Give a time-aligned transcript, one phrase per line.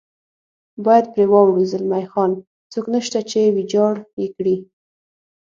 [0.85, 2.31] باید پرې واوړو، زلمی خان:
[2.71, 4.57] څوک نشته چې ویجاړ یې کړي.